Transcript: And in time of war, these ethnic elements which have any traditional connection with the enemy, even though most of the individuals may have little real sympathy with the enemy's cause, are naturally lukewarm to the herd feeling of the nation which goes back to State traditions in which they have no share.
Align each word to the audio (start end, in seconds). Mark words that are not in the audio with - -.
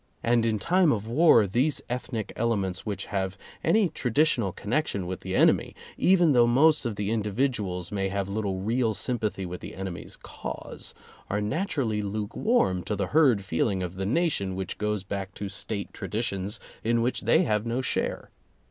And 0.23 0.47
in 0.47 0.57
time 0.57 0.91
of 0.91 1.07
war, 1.07 1.45
these 1.45 1.79
ethnic 1.87 2.33
elements 2.35 2.87
which 2.87 3.05
have 3.05 3.37
any 3.63 3.87
traditional 3.87 4.51
connection 4.51 5.05
with 5.05 5.19
the 5.19 5.35
enemy, 5.35 5.75
even 5.95 6.31
though 6.31 6.47
most 6.47 6.87
of 6.87 6.95
the 6.95 7.11
individuals 7.11 7.91
may 7.91 8.09
have 8.09 8.27
little 8.27 8.57
real 8.61 8.95
sympathy 8.95 9.45
with 9.45 9.61
the 9.61 9.75
enemy's 9.75 10.15
cause, 10.17 10.95
are 11.29 11.39
naturally 11.39 12.01
lukewarm 12.01 12.81
to 12.85 12.95
the 12.95 13.07
herd 13.13 13.43
feeling 13.45 13.83
of 13.83 13.93
the 13.95 14.07
nation 14.07 14.55
which 14.55 14.79
goes 14.79 15.03
back 15.03 15.35
to 15.35 15.49
State 15.49 15.93
traditions 15.93 16.59
in 16.83 17.03
which 17.03 17.21
they 17.21 17.43
have 17.43 17.67
no 17.67 17.79
share. 17.83 18.31